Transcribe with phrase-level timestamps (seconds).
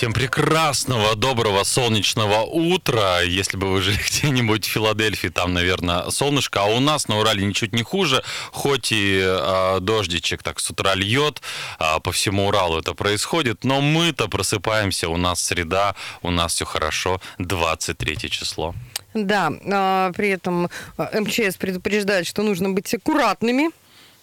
[0.00, 3.20] Всем прекрасного, доброго, солнечного утра.
[3.20, 6.62] Если бы вы жили где-нибудь в Филадельфии, там, наверное, солнышко.
[6.62, 8.22] А у нас на Урале ничуть не хуже.
[8.50, 11.42] Хоть и э, дождичек так с утра льет,
[11.78, 13.62] э, по всему Уралу это происходит.
[13.62, 17.20] Но мы-то просыпаемся, у нас среда, у нас все хорошо.
[17.36, 18.74] 23 число.
[19.12, 23.68] Да, а, при этом МЧС предупреждает, что нужно быть аккуратными.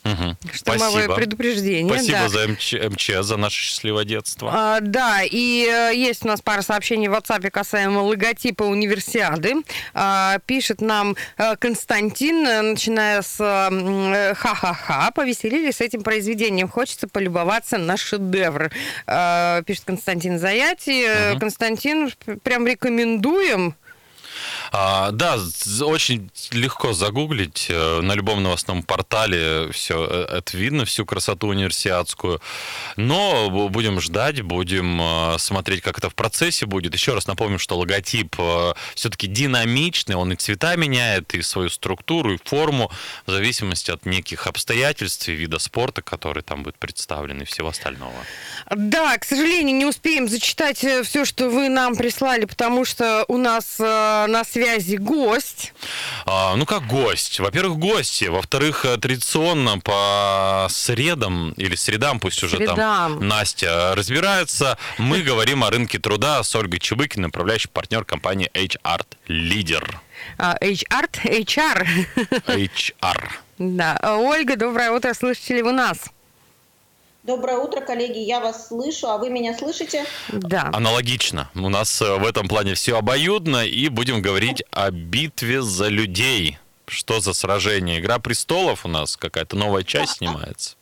[0.08, 0.38] Мгм.
[0.54, 1.16] Штормовое Спасибо.
[1.16, 1.94] предупреждение.
[1.94, 2.30] Спасибо да.
[2.30, 4.52] за МЧ, МЧС, за наше счастливое детство.
[4.54, 9.56] А, да, и э, есть у нас пара сообщений в WhatsApp касаемо логотипа универсиады.
[9.94, 16.70] А, пишет нам э, Константин, э, начиная с ха-ха-ха, повеселились с этим произведением.
[16.70, 18.72] Хочется полюбоваться на шедевр.
[19.06, 21.32] А, пишет Константин Заяти.
[21.32, 21.40] Мгм.
[21.40, 22.12] Константин,
[22.44, 23.76] прям рекомендуем.
[24.72, 25.38] А, да,
[25.82, 27.68] очень легко загуглить.
[27.70, 32.42] э, На любом новостном портале все это видно, всю красоту универсиадскую.
[32.98, 36.94] Но бу- будем ждать, будем э, смотреть, как это в процессе будет.
[36.94, 38.36] Еще раз напомним, что логотип
[38.96, 42.92] все-таки динамичный, он и цвета меняет, и свою структуру, и форму,
[43.26, 48.14] в зависимости от неких обстоятельств и вида спорта, который там будет представлен, и всего остального.
[48.76, 53.76] Да, к сожалению, не успеем зачитать все, что вы нам прислали, потому что у нас
[53.80, 54.57] э, на связи
[54.98, 55.74] гость.
[56.26, 57.40] А, ну, как гость.
[57.40, 58.26] Во-первых, гости.
[58.26, 62.76] Во-вторых, э, традиционно по средам или средам, пусть уже Средам.
[62.76, 69.06] там Настя разбирается, мы говорим о рынке труда с Ольгой Чебыкиной, управляющий партнер компании HR
[69.28, 69.96] Leader.
[70.38, 71.88] А, HR, HR.
[72.48, 73.30] HR.
[73.60, 74.00] Да.
[74.04, 75.14] Ольга, доброе утро.
[75.14, 75.98] Слышите ли вы нас?
[77.28, 78.20] Доброе утро, коллеги.
[78.20, 80.06] Я вас слышу, а вы меня слышите?
[80.32, 80.70] Да.
[80.72, 81.50] Аналогично.
[81.56, 86.58] У нас э, в этом плане все обоюдно, и будем говорить о битве за людей.
[86.86, 88.00] Что за сражение?
[88.00, 90.78] Игра престолов у нас какая-то новая часть снимается.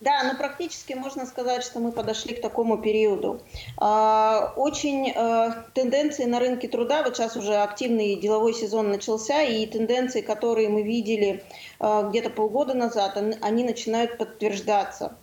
[0.00, 3.40] Да, ну практически можно сказать, что мы подошли к такому периоду.
[3.78, 9.64] А, Очень э, тенденции на рынке труда, вот сейчас уже активный деловой сезон начался, и
[9.64, 11.42] тенденции, которые мы видели
[11.80, 15.16] э, где-то полгода назад, они начинают подтверждаться.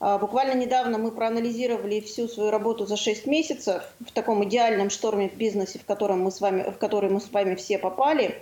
[0.00, 5.28] А, Буквально недавно мы проанализировали всю свою работу за 6 месяцев в таком идеальном шторме
[5.28, 8.40] в бизнесе, в котором мы с вами, в который мы с вами все попали.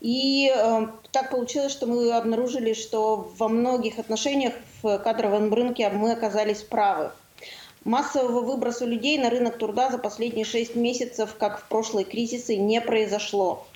[0.00, 4.52] И э, так получилось, что мы обнаружили, что во многих отношениях
[4.82, 7.10] в кадровом рынке мы оказались правы.
[7.84, 12.80] Массового выброса людей на рынок труда за последние 6 месяцев, как в прошлые кризисы, не
[12.80, 13.66] произошло.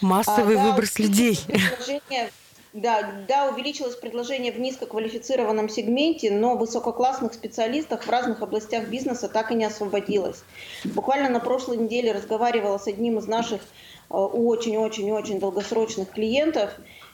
[0.00, 1.38] Массовый А, да, выброс людей.
[1.46, 2.30] предложение-
[2.76, 9.50] Да, да, увеличилось предложение в низкоквалифицированном сегменте, но высококлассных специалистов в разных областях бизнеса так
[9.50, 10.44] и не освободилось.
[10.84, 16.70] Буквально на прошлой неделе разговаривала с одним из наших э, очень-очень-очень долгосрочных клиентов,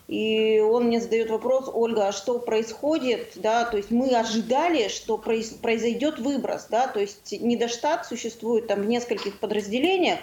[0.08, 5.14] и он мне задает вопрос, Ольга, а что происходит, да, то есть мы ожидали, что
[5.16, 10.18] произ- произойдет выброс, да, то есть недоштат существует там в нескольких подразделениях,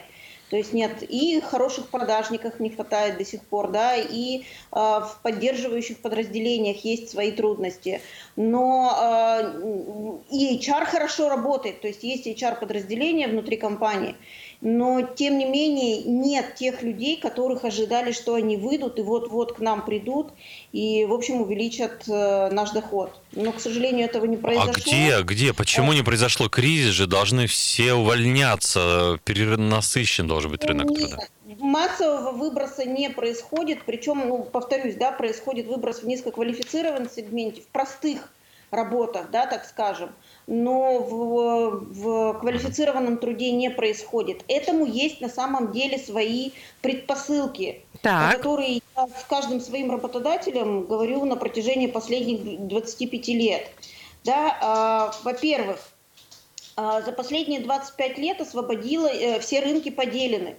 [0.50, 5.20] то есть нет и хороших продажников не хватает до сих пор, да, и э, в
[5.22, 8.02] поддерживающих подразделениях есть свои трудности.
[8.36, 14.16] Но э, и HR хорошо работает, то есть есть HR-подразделения внутри компании,
[14.62, 19.60] но тем не менее нет тех людей, которых ожидали, что они выйдут и вот-вот к
[19.60, 20.34] нам придут
[20.74, 23.22] и, в общем, увеличат э, наш доход.
[23.32, 24.74] Но, к сожалению, этого не произошло.
[24.76, 25.54] А где, где?
[25.54, 27.08] Почему не произошло кризис же?
[27.08, 29.20] Должны все увольняться.
[29.24, 31.24] Перенасыщен должен быть рынок Нет, труда.
[31.60, 38.30] Массового выброса не происходит, причем, ну, повторюсь, да, происходит выброс в низкоквалифицированном сегменте, в простых
[38.72, 40.12] работах, да, так скажем,
[40.50, 44.44] но в, в квалифицированном труде не происходит.
[44.48, 46.52] Этому есть на самом деле свои
[46.82, 48.38] предпосылки, Так.
[48.38, 53.70] которые я с каждым своим работодателем говорю на протяжении последних 25 лет.
[54.24, 55.78] Да, а, во-первых,
[56.76, 60.56] а, за последние 25 лет освободила, э, все рынки поделены.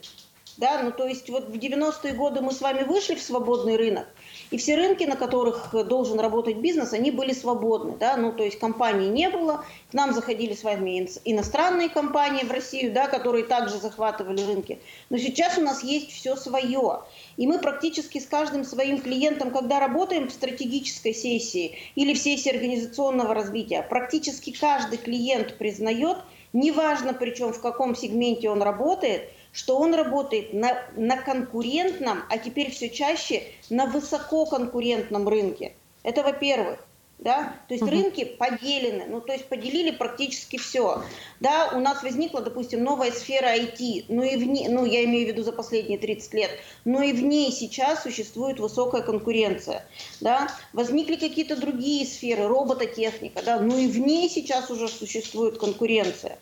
[0.56, 4.06] Да, ну то есть вот в 90-е годы мы с вами вышли в свободный рынок,
[4.50, 7.96] и все рынки, на которых должен работать бизнес, они были свободны.
[7.98, 8.16] Да?
[8.16, 12.50] Ну, то есть компаний не было, к нам заходили с вами ин- иностранные компании в
[12.50, 14.80] Россию, да, которые также захватывали рынки.
[15.08, 17.00] Но сейчас у нас есть все свое.
[17.36, 22.50] И мы практически с каждым своим клиентом, когда работаем в стратегической сессии или в сессии
[22.50, 26.18] организационного развития, практически каждый клиент признает,
[26.52, 32.70] неважно причем в каком сегменте он работает, что он работает на, на конкурентном, а теперь
[32.70, 35.74] все чаще на высококонкурентном рынке.
[36.02, 36.78] Это во-первых.
[37.20, 41.02] да, то есть рынки поделены, ну, то есть поделили практически все,
[41.38, 45.26] да, у нас возникла, допустим, новая сфера IT, ну, и в ней, ну, я имею
[45.26, 46.50] в виду за последние 30 лет,
[46.86, 49.86] но и в ней сейчас существует высокая конкуренция,
[50.20, 56.38] да, возникли какие-то другие сферы, робототехника, да, ну, и в ней сейчас уже существует конкуренция,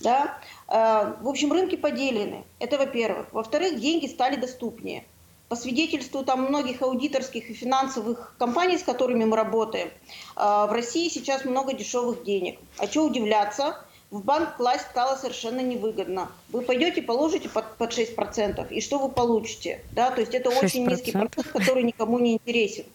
[0.00, 0.38] да,
[0.72, 5.04] в общем, рынки поделены, это во-первых, во-вторых, деньги стали доступнее,
[5.52, 9.90] по свидетельству там многих аудиторских и финансовых компаний, с которыми мы работаем,
[10.34, 12.58] а, в России сейчас много дешевых денег.
[12.78, 13.76] А что удивляться?
[14.10, 16.32] В банк класть стало совершенно невыгодно.
[16.48, 19.82] Вы пойдете, положите под, под 6%, и что вы получите?
[19.92, 20.64] Да, то есть это 6%.
[20.64, 22.86] очень низкий процент, который никому не интересен.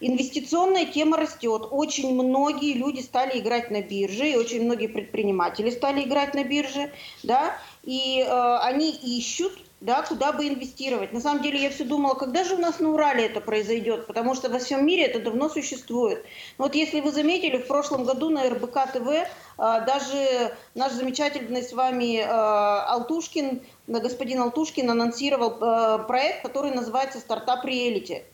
[0.00, 1.68] Инвестиционная тема растет.
[1.70, 6.92] Очень многие люди стали играть на бирже, и очень многие предприниматели стали играть на бирже,
[7.22, 11.12] да, и э, они ищут да, куда бы инвестировать.
[11.12, 14.34] На самом деле я все думала, когда же у нас на Урале это произойдет, потому
[14.34, 16.24] что во всем мире это давно существует.
[16.58, 21.62] Но вот если вы заметили, в прошлом году на РБК ТВ а, даже наш замечательный
[21.62, 28.24] с вами а, Алтушкин, господин Алтушкин анонсировал а, проект, который называется «Стартап Реалити».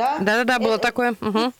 [0.00, 1.14] Да, да-да-да, было это, такое.
[1.20, 1.52] Угу.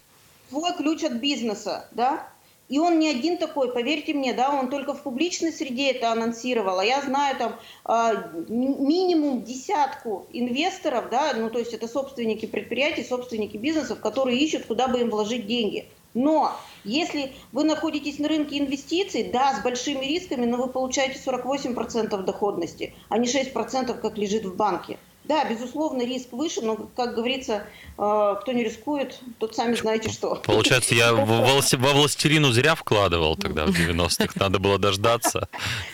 [0.48, 2.26] Свой ключ от бизнеса, да,
[2.70, 6.78] и он не один такой, поверьте мне, да, он только в публичной среде это анонсировал.
[6.78, 13.04] А я знаю там а, минимум десятку инвесторов, да, ну то есть это собственники предприятий,
[13.04, 15.88] собственники бизнесов, которые ищут, куда бы им вложить деньги.
[16.14, 16.52] Но
[16.84, 22.94] если вы находитесь на рынке инвестиций, да, с большими рисками, но вы получаете 48% доходности,
[23.08, 24.98] а не 6%, как лежит в банке.
[25.30, 27.62] Да, безусловно, риск выше, но, как говорится,
[27.96, 30.34] э, кто не рискует, тот сами знаете что.
[30.44, 35.48] Получается, я во «Властелину» зря вкладывал тогда в 90-х, надо было дождаться.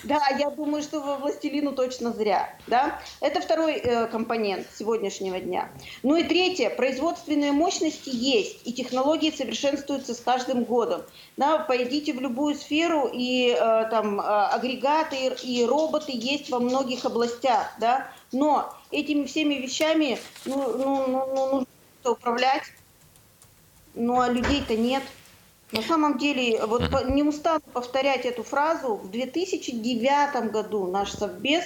[0.04, 2.56] Да, я думаю, что во «Властелину» точно зря.
[2.66, 2.98] Да?
[3.20, 5.68] Это второй э, компонент сегодняшнего дня.
[6.02, 11.02] Ну и третье, производственные мощности есть, и технологии совершенствуются с каждым годом.
[11.36, 17.74] Да, пойдите в любую сферу, и э, там агрегаты и роботы есть во многих областях.
[17.78, 18.10] Да?
[18.36, 21.66] Но этими всеми вещами ну, ну, ну, ну, нужно
[22.04, 22.64] управлять,
[23.94, 25.02] ну а людей-то нет.
[25.72, 31.64] На самом деле, вот не устану повторять эту фразу, в 2009 году наш Совбез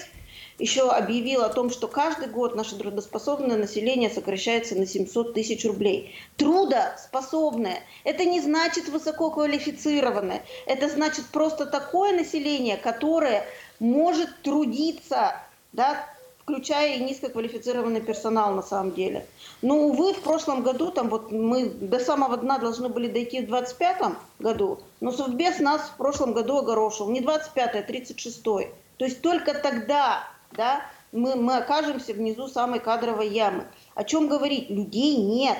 [0.61, 6.15] еще объявил о том, что каждый год наше трудоспособное население сокращается на 700 тысяч рублей.
[6.37, 7.83] Трудоспособное.
[8.05, 10.45] Это не значит высококвалифицированное.
[10.67, 13.45] Это значит просто такое население, которое
[13.81, 15.35] может трудиться
[15.73, 16.07] да,
[16.43, 19.27] включая и низкоквалифицированный персонал на самом деле.
[19.63, 23.47] Но, увы, в прошлом году, там вот мы до самого дна должны были дойти в
[23.47, 27.11] 25 году, но Совбез нас в прошлом году огорошил.
[27.11, 28.69] Не 25 а 36 -й.
[28.97, 30.83] То есть только тогда да,
[31.13, 33.67] мы, мы окажемся внизу самой кадровой ямы.
[33.95, 34.71] О чем говорить?
[34.71, 35.59] Людей нет.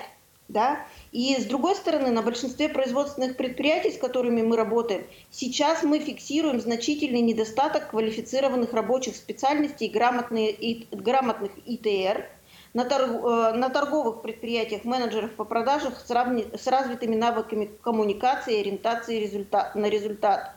[0.51, 0.85] Да?
[1.13, 6.61] И с другой стороны, на большинстве производственных предприятий, с которыми мы работаем, сейчас мы фиксируем
[6.61, 12.29] значительный недостаток квалифицированных рабочих специальностей и, грамотные, и грамотных ИТР.
[12.73, 18.61] На, торг, э, на торговых предприятиях менеджеров по продажам с, с развитыми навыками коммуникации и
[18.61, 20.55] ориентации результат, на результат.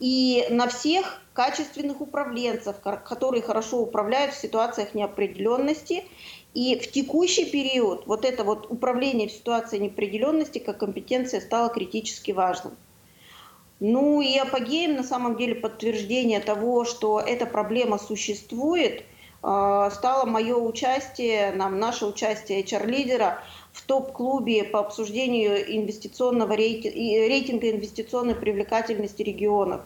[0.00, 6.04] И на всех качественных управленцев, которые хорошо управляют в ситуациях неопределенности
[6.54, 12.32] и в текущий период вот это вот управление в ситуации неопределенности как компетенция стало критически
[12.32, 12.76] важным.
[13.78, 19.04] Ну и апогеем на самом деле подтверждение того, что эта проблема существует,
[19.42, 23.42] э, стало мое участие, нам, наше участие HR-лидера
[23.72, 29.82] в топ-клубе по обсуждению инвестиционного рейтинга инвестиционной привлекательности регионов.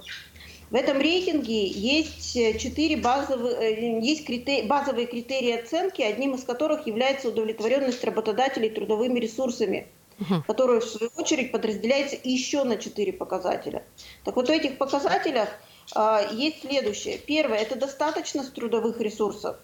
[0.75, 6.43] В этом рейтинге есть, э, четыре базовые, э, есть критерии, базовые критерии оценки, одним из
[6.43, 9.87] которых является удовлетворенность работодателей трудовыми ресурсами,
[10.19, 10.43] угу.
[10.49, 13.85] которая в свою очередь подразделяется еще на четыре показателя.
[14.25, 15.49] Так вот, в этих показателях
[15.95, 17.19] э, есть следующее.
[17.19, 19.57] Первое– это достаточность трудовых ресурсов.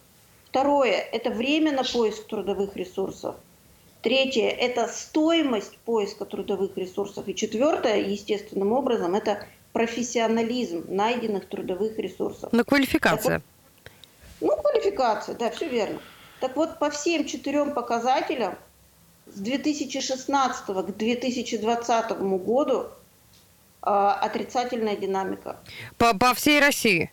[0.46, 3.34] Второе– это время на поиск трудовых ресурсов.
[4.02, 7.26] Третье– это стоимость поиска трудовых ресурсов.
[7.26, 12.50] И четвертое, естественным образом, это профессионализм найденных трудовых ресурсов.
[12.52, 13.42] Ну, квалификация.
[14.40, 16.00] Вот, ну, квалификация, да, все верно.
[16.40, 18.56] Так вот, по всем четырем показателям
[19.26, 22.10] с 2016 к 2020
[22.42, 22.86] году
[23.82, 25.60] э, отрицательная динамика.
[25.98, 27.12] По, по всей России?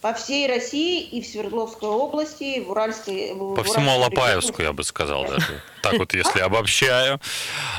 [0.00, 3.34] По всей России и в Свердловской области, и в Уральской...
[3.54, 5.62] По всему Алапаевску, я бы сказал даже.
[5.82, 7.20] Так вот, если обобщаю.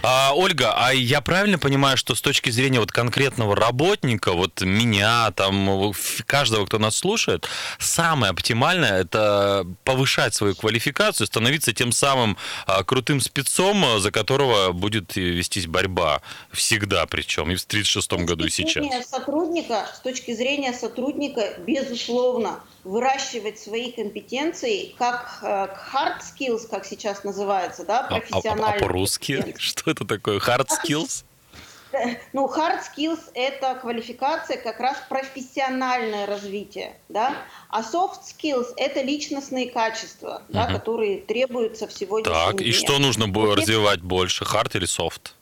[0.01, 5.31] А, Ольга, а я правильно понимаю, что с точки зрения вот конкретного работника, вот меня,
[5.31, 5.93] там,
[6.25, 7.47] каждого, кто нас слушает,
[7.79, 15.15] самое оптимальное– это повышать свою квалификацию, становиться тем самым а, крутым спецом, за которого будет
[15.15, 16.21] вестись борьба.
[16.51, 18.85] Всегда причем, и в 1936 году, и сейчас.
[19.07, 25.45] Сотрудника, с точки зрения сотрудника, безусловно, безусловно, выращивать свои компетенции как э,
[25.93, 28.67] hard skills, как сейчас называется, да, профессионально.
[28.67, 30.39] А, а, а по-русски что это такое?
[30.39, 31.23] Hard skills?
[32.31, 37.35] Ну, hard skills– это квалификация, как раз профессиональное развитие, да,
[37.69, 40.53] а soft skills– это личностные качества, угу.
[40.53, 42.67] да, которые требуются в сегодняшнем так, дне.
[42.67, 45.33] И что нужно было развивать больше, hard или soft?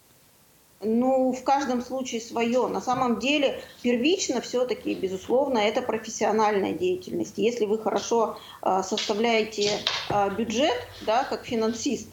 [0.81, 2.67] Ну, в каждом случае свое.
[2.67, 7.33] На самом деле, первично все-таки, безусловно, это профессиональная деятельность.
[7.38, 9.71] Если вы хорошо э, составляете
[10.09, 12.07] э, бюджет, да, как финансист,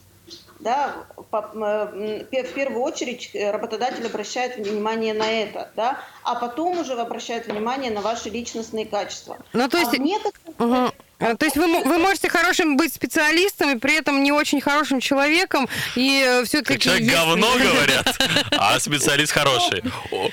[0.59, 6.95] да, по, э, в первую очередь работодатель обращает внимание на это, да, а потом уже
[6.95, 9.39] обращает внимание на ваши личностные качества.
[9.53, 9.95] Ну, то есть...
[9.95, 10.59] А некоторых...
[10.59, 10.93] угу.
[11.19, 15.01] А, то есть вы, вы можете хорошим быть специалистом и при этом не очень хорошим
[15.01, 16.79] человеком, и э, все-таки...
[16.79, 17.15] Человек есть...
[17.15, 18.21] говно, говорят,
[18.59, 19.83] а специалист хороший.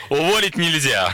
[0.10, 1.14] Уволить нельзя.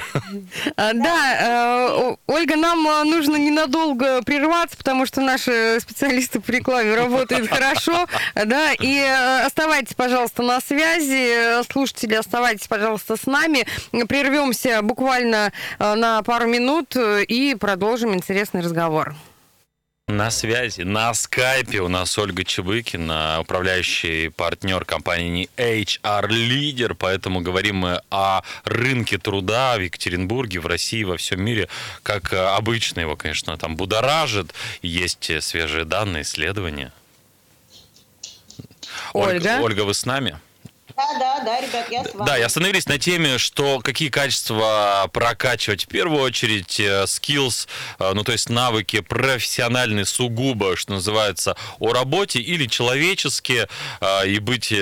[0.76, 6.96] А, да, э, Ольга, нам э, нужно ненадолго прерваться, потому что наши специалисты по рекламе
[6.96, 9.00] работают хорошо, да, и
[9.46, 13.68] оставайтесь, пожалуйста, на связи, слушатели, оставайтесь, пожалуйста, с нами,
[14.08, 19.16] прервемся буквально на пару минут и продолжим интересный разговор.
[20.10, 27.76] На связи, на скайпе у нас Ольга Чебыкина, управляющий партнер компании HR Leader, поэтому говорим
[27.76, 31.70] мы о рынке труда в Екатеринбурге, в России, во всем мире,
[32.02, 34.52] как обычно его, конечно, там будоражит,
[34.82, 36.92] есть свежие данные, исследования.
[39.14, 40.40] Ольга, Ольга, Ольга вы с нами?
[41.00, 42.28] Да, да, да, ребят, я с вами.
[42.28, 48.12] Да, и остановились на теме, что какие качества прокачивать в первую очередь, э, skills, э,
[48.14, 53.70] ну то есть навыки профессиональные сугубо, что называется, о работе или человеческие,
[54.02, 54.74] э, и быть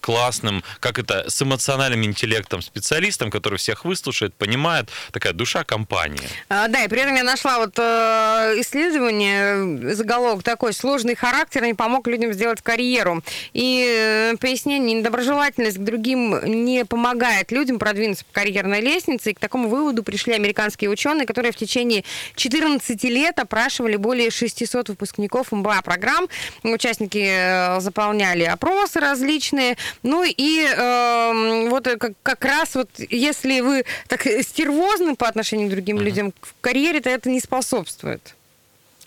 [0.00, 6.28] классным, как это, с эмоциональным интеллектом специалистом, который всех выслушает, понимает, такая душа компании.
[6.50, 12.06] А, да, и при этом я нашла вот исследование, заголовок такой, сложный характер не помог
[12.08, 13.22] людям сделать карьеру.
[13.54, 19.30] И пояснение недоброжелательности внимательность к другим не помогает людям продвинуться по карьерной лестнице.
[19.30, 22.04] И к такому выводу пришли американские ученые, которые в течение
[22.36, 26.28] 14 лет опрашивали более 600 выпускников МБА-программ.
[26.62, 29.76] Участники э, заполняли опросы различные.
[30.02, 35.70] Ну и э, вот как, как раз вот если вы так стервозны по отношению к
[35.70, 36.04] другим uh-huh.
[36.04, 38.34] людям, в карьере-то это не способствует.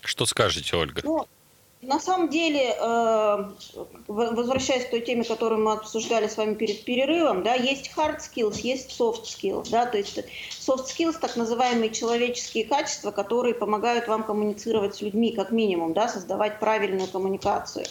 [0.04, 1.00] Что скажете, Ольга?
[1.04, 1.26] Ну,
[1.82, 3.44] на самом деле, э,
[4.08, 8.60] возвращаясь к той теме, которую мы обсуждали с вами перед перерывом, да, есть hard skills,
[8.60, 10.18] есть soft skills, да, то есть
[10.58, 16.08] soft skills, так называемые человеческие качества, которые помогают вам коммуницировать с людьми, как минимум, да,
[16.08, 17.84] создавать правильную коммуникацию.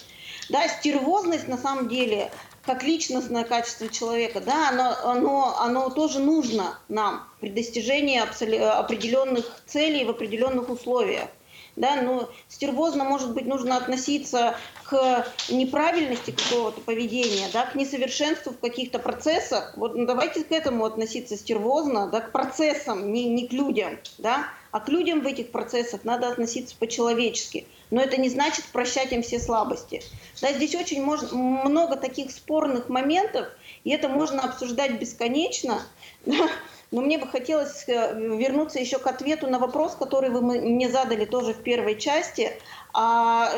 [0.49, 2.31] Да, стервозность на самом деле
[2.63, 10.05] как личностное качество человека, да, оно, оно, оно тоже нужно нам при достижении определенных целей
[10.05, 11.29] в определенных условиях
[11.75, 18.59] да, но стервозно, может быть, нужно относиться к неправильности какого-то поведения, да, к несовершенству в
[18.59, 19.73] каких-то процессах.
[19.75, 24.47] Вот ну, давайте к этому относиться стервозно, да, к процессам, не, не к людям, да,
[24.71, 27.67] а к людям в этих процессах надо относиться по-человечески.
[27.91, 30.01] Но это не значит прощать им все слабости.
[30.41, 33.47] Да, здесь очень мож, много таких спорных моментов,
[33.83, 35.81] и это можно обсуждать бесконечно.
[36.91, 41.25] но мне бы хотелось э, вернуться еще к ответу на вопрос, который вы мне задали
[41.25, 42.51] тоже в первой части.
[42.93, 43.51] А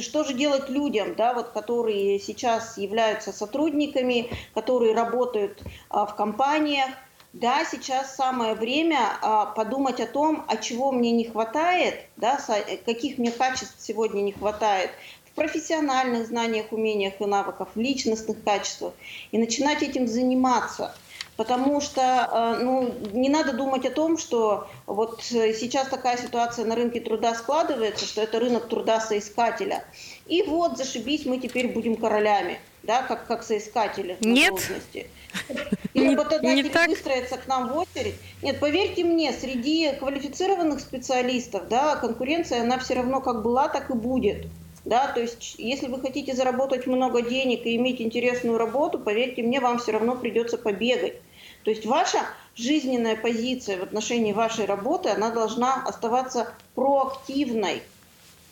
[0.00, 6.90] что же делать людям, да, вот, которые сейчас являются сотрудниками, которые работают а, в компаниях?
[7.32, 12.40] Да, сейчас самое время а, подумать о том, а чего мне не хватает, да,
[12.84, 14.90] каких мне качеств сегодня не хватает
[15.26, 18.94] в профессиональных знаниях, умениях и навыках, в личностных качествах,
[19.30, 20.92] и начинать этим заниматься–
[21.36, 26.74] потому что э, ну, не надо думать о том, что вот сейчас такая ситуация на
[26.74, 29.84] рынке труда складывается, что это рынок труда соискателя.
[30.26, 34.50] И вот, зашибись, мы теперь будем королями, да, как, как соискатели Нет.
[34.50, 35.10] должности.
[35.94, 38.14] И работодатели не выстроятся к нам в очередь.
[38.42, 43.94] Нет, поверьте мне, среди квалифицированных специалистов, да, конкуренция, она все равно как была, так и
[43.94, 44.46] будет.
[44.84, 49.60] Да, то есть, если вы хотите заработать много денег и иметь интересную работу, поверьте мне,
[49.60, 51.16] вам все равно придется побегать.
[51.64, 52.20] То есть ваша
[52.54, 57.82] жизненная позиция в отношении вашей работы, она должна оставаться проактивной.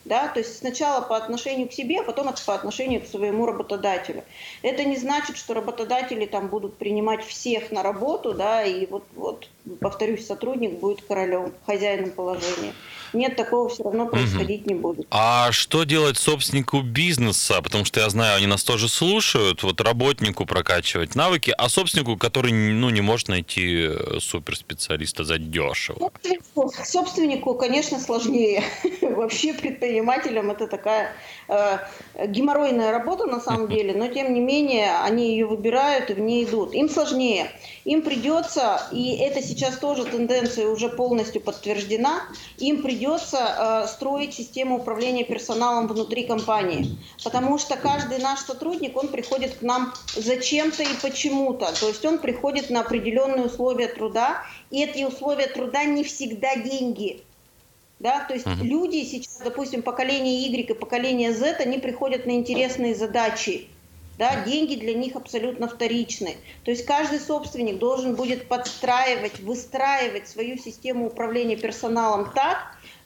[0.05, 0.27] Да?
[0.27, 4.23] То есть сначала по отношению к себе, а потом по отношению к своему работодателю.
[4.61, 9.49] Это не значит, что работодатели там будут принимать всех на работу, да, и вот, вот
[9.79, 12.73] повторюсь, сотрудник будет королем, хозяином положения.
[13.13, 14.69] Нет, такого все равно происходить угу.
[14.69, 15.07] не будет.
[15.11, 17.61] А что делать собственнику бизнеса?
[17.61, 19.63] Потому что я знаю, они нас тоже слушают.
[19.63, 25.99] Вот работнику прокачивать навыки, а собственнику, который ну, не может найти э, суперспециалиста за дешево.
[25.99, 28.63] Собственнику, собственнику конечно, сложнее.
[29.01, 31.13] Вообще предпринимателям это такая
[31.47, 31.77] э,
[32.27, 36.45] геморройная работа на самом деле, но тем не менее они ее выбирают и в ней
[36.45, 36.73] идут.
[36.73, 37.51] Им сложнее.
[37.89, 42.21] Им придется, и это сейчас тоже тенденция уже полностью подтверждена,
[42.59, 46.99] им придется э, строить систему управления персоналом внутри компании.
[47.23, 51.73] Потому что каждый наш сотрудник, он приходит к нам зачем-то и почему-то.
[51.79, 57.23] То есть он приходит на определенные условия труда, и эти условия труда не всегда деньги.
[57.97, 58.61] Да, то есть uh-huh.
[58.61, 63.67] люди сейчас, допустим, поколение Y и поколение Z, они приходят на интересные задачи
[64.19, 66.35] да, деньги для них абсолютно вторичны.
[66.65, 72.57] То есть каждый собственник должен будет подстраивать, выстраивать свою систему управления персоналом так,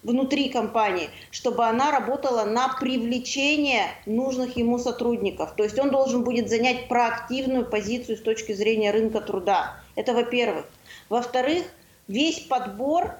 [0.01, 5.53] внутри компании, чтобы она работала на привлечение нужных ему сотрудников.
[5.55, 9.77] То есть он должен будет занять проактивную позицию с точки зрения рынка труда.
[9.93, 10.65] Это во-первых.
[11.09, 11.63] Во-вторых,
[12.07, 13.13] весь подбор,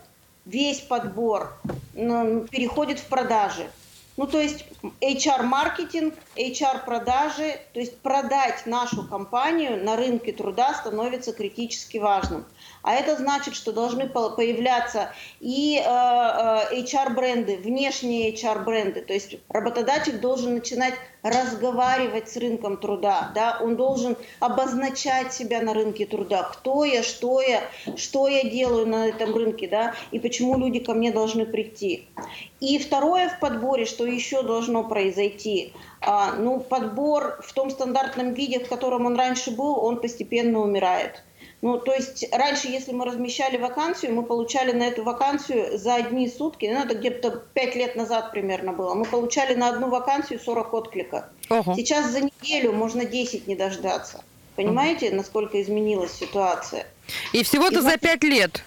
[0.46, 1.56] весь подбор
[1.94, 3.68] переходит в продажи.
[4.16, 4.66] Ну, то есть
[5.02, 12.46] HR-маркетинг, HR-продажи, то есть продать нашу компанию на рынке труда становится критически важным.
[12.84, 19.02] А это значит, что должны появляться и э, э, HR-бренды, внешние HR-бренды.
[19.02, 20.94] То есть работодатель должен начинать
[21.24, 27.42] разговаривать с рынком труда, да, он должен обозначать себя на рынке труда, кто я, что
[27.42, 27.62] я,
[27.96, 32.08] что я делаю на этом рынке, да, и почему люди ко мне должны прийти.
[32.60, 38.60] И второе в подборе, что еще должно произойти, а, ну, подбор в том стандартном виде,
[38.60, 41.24] в котором он раньше был, он постепенно умирает.
[41.64, 46.28] Ну, то есть раньше, если мы размещали вакансию, мы получали на эту вакансию за одни
[46.28, 50.74] сутки, ну, это где-то 5 лет назад примерно было, мы получали на одну вакансию 40
[50.74, 51.30] отклика.
[51.50, 51.74] Ого.
[51.74, 54.26] Сейчас за неделю можно 10 не дождаться.
[54.58, 56.86] Понимаете, насколько изменилась ситуация?
[57.32, 58.62] И всего-то И за 5 лет.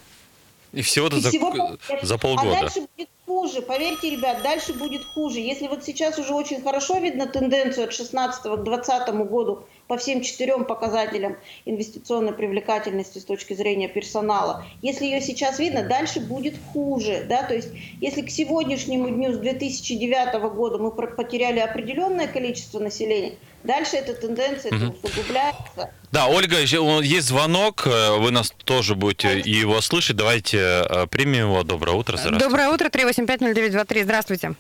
[0.73, 2.57] И всего-то за, всего за полгода.
[2.57, 5.41] А дальше будет хуже, поверьте, ребят, дальше будет хуже.
[5.41, 10.21] Если вот сейчас уже очень хорошо видно тенденцию от 16 к 20 году по всем
[10.21, 14.65] четырем показателям инвестиционной привлекательности с точки зрения персонала.
[14.83, 17.25] Если ее сейчас видно, дальше будет хуже.
[17.29, 17.45] Да?
[17.45, 17.69] То есть
[18.01, 24.73] если к сегодняшнему дню с 2009 года мы потеряли определенное количество населения, дальше эта тенденция
[24.73, 24.97] угу.
[25.03, 25.91] усугубляется.
[26.13, 30.17] Да, Ольга, есть звонок, э, вы нас тоже будете его слышать.
[30.17, 31.63] Давайте э, примем его.
[31.63, 32.17] Доброе утро.
[32.17, 32.45] Здравствуйте.
[32.45, 34.03] Доброе утро, 3850923.
[34.03, 34.55] Здравствуйте.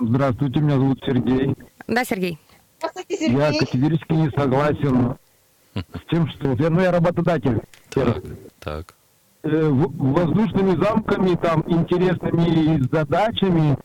[0.00, 1.54] Здравствуйте, меня зовут Сергей.
[1.88, 2.38] Да, Сергей.
[3.08, 5.16] Я категорически не согласен
[5.74, 7.60] с тем, что я, ну, я работодатель.
[7.90, 8.22] Так,
[8.60, 8.94] так.
[9.42, 13.78] Э, воздушными замками, там, интересными задачами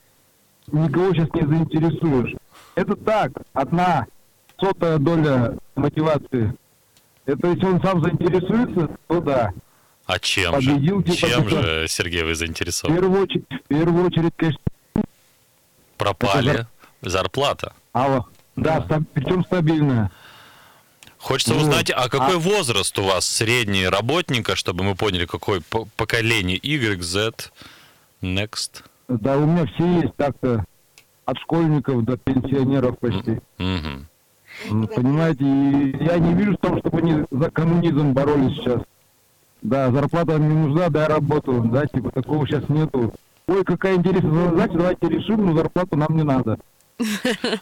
[0.71, 2.35] никого сейчас не заинтересуешь.
[2.75, 4.07] Это так, одна
[4.59, 6.53] сотая доля мотивации.
[7.25, 9.53] Это если он сам заинтересуется, то да.
[10.05, 11.13] А чем Победил, же?
[11.13, 12.97] Типа, чем же, Сергей, вы заинтересованы?
[12.97, 14.59] В первую очередь, в первую очередь конечно...
[15.97, 16.67] Пропали.
[17.01, 17.73] Зарплата.
[17.93, 18.27] Алло.
[18.55, 19.01] Да, да.
[19.13, 20.11] причем стабильная.
[21.17, 22.39] Хочется ну, узнать, а какой а...
[22.39, 25.61] возраст у вас средний работника, чтобы мы поняли, какое
[25.95, 27.31] поколение Y, Z,
[28.21, 28.83] Next?
[29.07, 30.65] Да, у меня все есть так-то,
[31.25, 33.39] от школьников до пенсионеров почти.
[33.57, 34.87] Угу.
[34.95, 38.81] Понимаете, и я не вижу в том, чтобы они за коммунизм боролись сейчас.
[39.61, 43.13] Да, зарплата не нужна, дай работу, да, типа такого сейчас нету.
[43.47, 46.59] Ой, какая интересная задача, давайте решим, но зарплату нам не надо.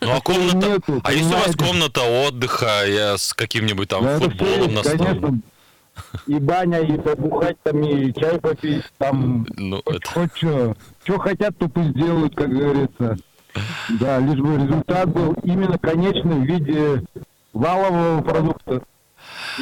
[0.02, 4.20] Ну а комната, Нету, а если у вас комната отдыха я с каким-нибудь там да,
[4.20, 5.42] футболом на столе?
[6.28, 10.10] И баня, и побухать там, и чай попить, там, ну, хоть, это...
[10.12, 10.76] хоть что.
[11.04, 13.18] Что хотят, то пусть делают, как говорится.
[14.00, 17.04] Да, лишь бы результат был именно конечный в виде
[17.54, 18.84] валового продукта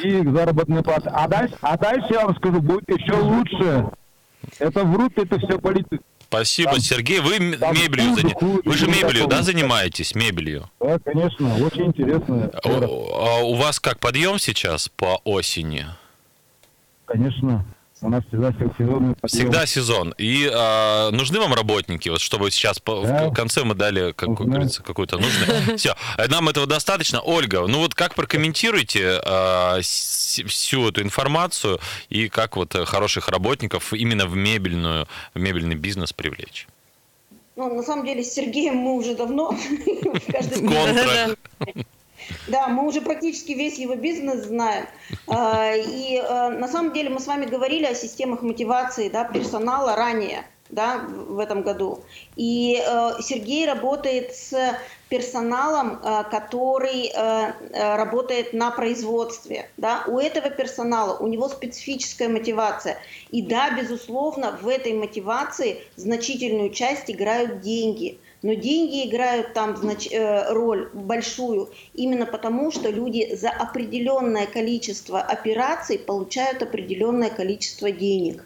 [0.04, 1.10] и заработной платы.
[1.10, 3.90] А дальше, а дальше я вам скажу, будет еще лучше.
[4.60, 6.04] Это врут, это все политика.
[6.30, 7.20] Спасибо, там, Сергей.
[7.22, 8.62] Вы там мебелью занимаетесь.
[8.64, 10.14] Вы же мебелью, да, занимаетесь?
[10.14, 10.70] Мебелью?
[10.80, 12.52] Да, конечно, очень интересно.
[12.64, 15.88] А у вас как подъем сейчас по осени?
[17.06, 17.66] Конечно.
[18.02, 20.14] У нас всегда сезонный Всегда сезон.
[20.18, 23.28] И а, нужны вам работники, вот чтобы сейчас по, да.
[23.28, 24.52] в конце мы дали, как Узнаю.
[24.52, 25.78] говорится, какую-то нужную.
[25.78, 25.96] Все,
[26.30, 27.20] нам этого достаточно.
[27.20, 34.26] Ольга, ну вот как прокомментируете а, всю эту информацию и как вот хороших работников именно
[34.28, 36.68] в мебельную, в мебельный бизнес привлечь?
[37.58, 40.62] Ну, на самом деле, с Сергеем мы уже давно в каждой
[42.48, 44.86] Да, мы уже практически весь его бизнес знаем.
[45.28, 49.96] А, и а, на самом деле мы с вами говорили о системах мотивации да, персонала
[49.96, 52.04] ранее да, в этом году.
[52.36, 54.56] И э, Сергей работает с
[55.10, 57.12] персоналом, который
[57.74, 59.68] работает на производстве.
[59.78, 60.04] Да?
[60.06, 63.00] У этого персонала, у него специфическая мотивация.
[63.32, 68.20] И да, безусловно, в этой мотивации значительную часть играют деньги.
[68.42, 75.20] Но деньги играют там знач, э, роль большую именно потому, что люди за определенное количество
[75.20, 78.46] операций получают определенное количество денег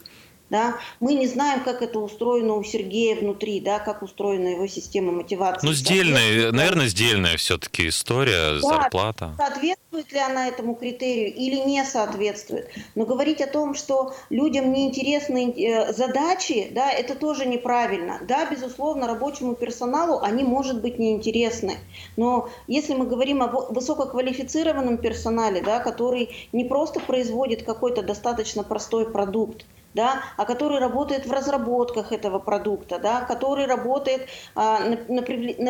[0.53, 5.11] да, мы не знаем, как это устроено у Сергея внутри, да, как устроена его система
[5.11, 5.65] мотивации.
[5.65, 9.33] Ну, сдельная, наверное, сдельная все-таки история, да, зарплата.
[9.35, 12.69] Соответствует ли она этому критерию или не соответствует.
[12.93, 18.19] Но говорить о том, что людям неинтересны э, задачи, да, это тоже неправильно.
[18.21, 21.77] Да, безусловно, рабочему персоналу они, может быть, неинтересны.
[22.15, 29.11] Но если мы говорим о высококвалифицированном персонале, да, который не просто производит какой-то достаточно простой
[29.11, 35.21] продукт, да, а который работает в разработках этого продукта, да, который работает а, на, на,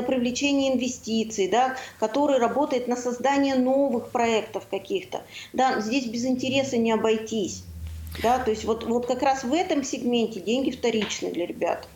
[0.04, 5.22] привлечение инвестиций, да, который работает на создание новых проектов каких-то.
[5.52, 7.64] Да, здесь без интереса не обойтись.
[8.22, 11.88] Да, то есть вот, вот как раз в этом сегменте деньги вторичны для ребят.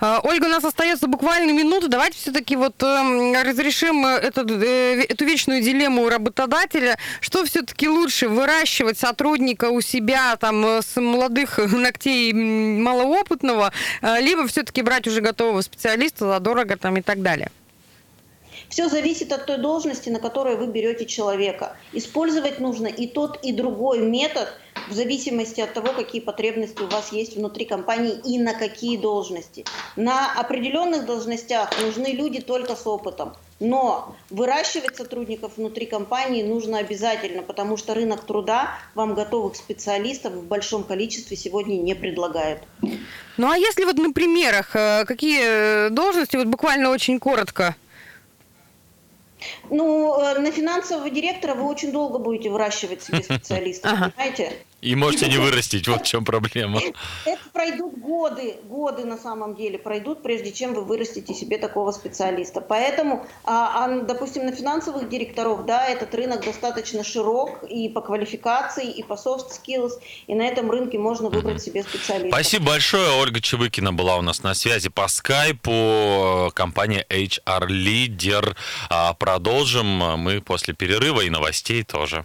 [0.00, 1.88] А, Ольга, у нас остается буквально минута.
[1.88, 6.98] Давайте все-таки вот эм, разрешим э, этот, э, эту вечную дилемму работодателя.
[7.20, 13.72] Что все-таки лучше, выращивать сотрудника у себя там э, с молодых ногтей малоопытного,
[14.20, 17.50] либо все-таки брать уже готового специалиста задорого там и так далее?
[18.68, 21.76] Все зависит от той должности, на которой вы берете человека.
[21.92, 24.48] Использовать нужно и тот, и другой метод
[24.88, 29.64] в зависимости от того, какие потребности у вас есть внутри компании и на какие должности.
[29.96, 33.34] На определенных должностях нужны люди только с опытом.
[33.60, 40.44] Но выращивать сотрудников внутри компании нужно обязательно, потому что рынок труда вам готовых специалистов в
[40.44, 42.58] большом количестве сегодня не предлагает.
[43.36, 47.76] Ну а если вот на примерах, э, какие должности, вот буквально очень коротко,
[49.70, 54.52] ну, э, на финансового директора вы очень долго будете выращивать себе специалистов, понимаете?
[54.82, 56.80] И можете не вырастить, вот в чем проблема.
[57.24, 62.60] Это пройдут годы, годы на самом деле пройдут, прежде чем вы вырастите себе такого специалиста.
[62.60, 68.90] Поэтому, а, а, допустим, на финансовых директоров, да, этот рынок достаточно широк и по квалификации,
[68.90, 69.92] и по soft skills,
[70.26, 72.28] и на этом рынке можно выбрать себе специалиста.
[72.30, 73.20] Спасибо большое.
[73.20, 76.50] Ольга Чевыкина была у нас на связи по скайпу.
[76.54, 78.56] Компания HR Leader.
[78.90, 82.24] А, продолжим мы после перерыва и новостей тоже.